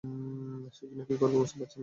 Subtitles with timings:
[0.73, 1.79] সেজন্য কী করবো বুঝতে পারছি না।